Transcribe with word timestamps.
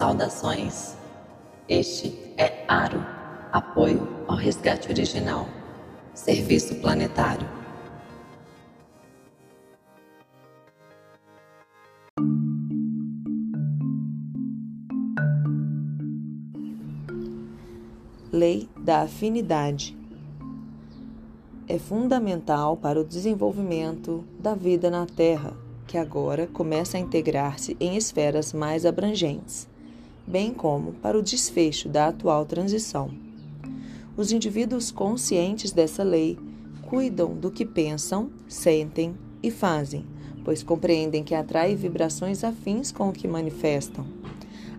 Saudações. 0.00 0.96
Este 1.68 2.08
é 2.38 2.64
Aro, 2.66 3.04
apoio 3.52 4.08
ao 4.26 4.34
resgate 4.34 4.88
original. 4.90 5.46
Serviço 6.14 6.76
planetário. 6.76 7.46
Lei 18.32 18.70
da 18.78 19.02
afinidade 19.02 19.94
é 21.68 21.78
fundamental 21.78 22.74
para 22.74 22.98
o 22.98 23.04
desenvolvimento 23.04 24.24
da 24.38 24.54
vida 24.54 24.88
na 24.88 25.04
Terra, 25.04 25.52
que 25.86 25.98
agora 25.98 26.46
começa 26.46 26.96
a 26.96 27.00
integrar-se 27.00 27.76
em 27.78 27.98
esferas 27.98 28.54
mais 28.54 28.86
abrangentes, 28.86 29.68
bem 30.30 30.54
como 30.54 30.92
para 30.92 31.18
o 31.18 31.22
desfecho 31.22 31.88
da 31.88 32.06
atual 32.06 32.46
transição. 32.46 33.10
Os 34.16 34.30
indivíduos 34.30 34.92
conscientes 34.92 35.72
dessa 35.72 36.04
lei 36.04 36.38
cuidam 36.82 37.34
do 37.34 37.50
que 37.50 37.64
pensam, 37.64 38.30
sentem 38.48 39.14
e 39.42 39.50
fazem, 39.50 40.06
pois 40.44 40.62
compreendem 40.62 41.24
que 41.24 41.34
atrai 41.34 41.74
vibrações 41.74 42.44
afins 42.44 42.92
com 42.92 43.08
o 43.08 43.12
que 43.12 43.26
manifestam. 43.26 44.06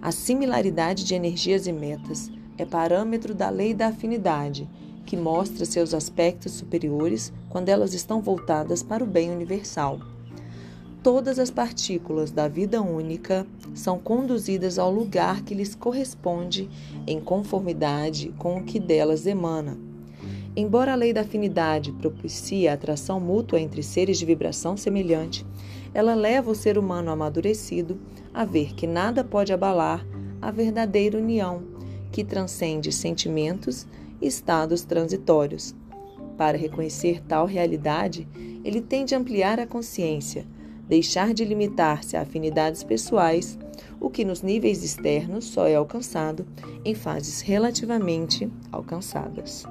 A 0.01 0.11
similaridade 0.11 1.03
de 1.03 1.13
energias 1.13 1.67
e 1.67 1.73
metas 1.73 2.31
é 2.57 2.65
parâmetro 2.65 3.35
da 3.35 3.49
lei 3.49 3.73
da 3.73 3.87
afinidade 3.87 4.69
que 5.05 5.17
mostra 5.17 5.65
seus 5.65 5.93
aspectos 5.93 6.53
superiores 6.53 7.33
quando 7.49 7.69
elas 7.69 7.93
estão 7.93 8.21
voltadas 8.21 8.81
para 8.81 9.03
o 9.03 9.07
bem 9.07 9.29
universal. 9.29 9.99
Todas 11.03 11.39
as 11.39 11.49
partículas 11.49 12.29
da 12.29 12.47
vida 12.47 12.79
única 12.79 13.47
são 13.73 13.97
conduzidas 13.97 14.77
ao 14.77 14.91
lugar 14.91 15.41
que 15.41 15.55
lhes 15.55 15.73
corresponde 15.73 16.69
em 17.07 17.19
conformidade 17.19 18.31
com 18.37 18.57
o 18.57 18.63
que 18.63 18.79
delas 18.79 19.25
emana. 19.25 19.79
Embora 20.55 20.93
a 20.93 20.95
lei 20.95 21.11
da 21.11 21.21
afinidade 21.21 21.91
propicie 21.93 22.67
a 22.67 22.73
atração 22.73 23.19
mútua 23.19 23.59
entre 23.59 23.81
seres 23.81 24.19
de 24.19 24.25
vibração 24.27 24.77
semelhante, 24.77 25.43
ela 25.91 26.13
leva 26.13 26.51
o 26.51 26.55
ser 26.55 26.77
humano 26.77 27.09
amadurecido 27.09 27.99
a 28.31 28.45
ver 28.45 28.75
que 28.75 28.85
nada 28.85 29.23
pode 29.23 29.51
abalar 29.51 30.05
a 30.39 30.51
verdadeira 30.51 31.17
união, 31.17 31.63
que 32.11 32.23
transcende 32.23 32.91
sentimentos 32.91 33.87
estados 34.21 34.83
transitórios. 34.83 35.73
Para 36.37 36.59
reconhecer 36.59 37.23
tal 37.23 37.47
realidade, 37.47 38.27
ele 38.63 38.81
tem 38.81 39.03
de 39.03 39.15
ampliar 39.15 39.59
a 39.59 39.65
consciência, 39.65 40.45
deixar 40.91 41.33
de 41.33 41.45
limitar-se 41.45 42.17
a 42.17 42.21
afinidades 42.21 42.83
pessoais, 42.83 43.57
o 43.97 44.09
que 44.09 44.25
nos 44.25 44.41
níveis 44.41 44.83
externos 44.83 45.45
só 45.45 45.65
é 45.65 45.75
alcançado 45.75 46.45
em 46.83 46.93
fases 46.93 47.39
relativamente 47.39 48.51
alcançadas. 48.73 49.65